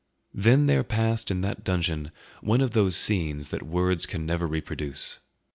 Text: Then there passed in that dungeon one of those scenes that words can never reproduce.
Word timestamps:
Then 0.33 0.65
there 0.65 0.83
passed 0.83 1.29
in 1.29 1.41
that 1.41 1.63
dungeon 1.63 2.11
one 2.41 2.59
of 2.61 2.71
those 2.71 2.95
scenes 2.97 3.49
that 3.49 3.61
words 3.61 4.07
can 4.07 4.25
never 4.25 4.47
reproduce. 4.47 5.19